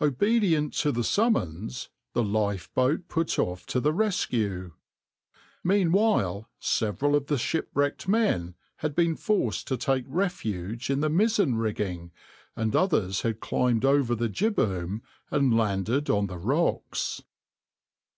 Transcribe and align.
Obedient 0.00 0.72
to 0.72 0.90
the 0.90 1.04
summons, 1.04 1.90
the 2.14 2.22
lifeboat 2.24 3.08
put 3.08 3.38
off 3.38 3.66
to 3.66 3.78
the 3.78 3.92
rescue. 3.92 4.72
Meanwhile 5.62 6.48
several 6.58 7.14
of 7.14 7.26
the 7.26 7.36
shipwrecked 7.36 8.08
men 8.08 8.54
had 8.76 8.94
been 8.94 9.14
forced 9.16 9.68
to 9.68 9.76
take 9.76 10.06
refuge 10.08 10.88
in 10.88 11.00
the 11.00 11.10
mizzen 11.10 11.56
rigging, 11.56 12.10
and 12.56 12.74
others 12.74 13.20
had 13.20 13.40
climbed 13.40 13.84
over 13.84 14.14
the 14.14 14.30
jibboom 14.30 15.02
and 15.30 15.54
landed 15.54 16.08
on 16.08 16.26
the 16.28 16.38
rocks. 16.38 17.20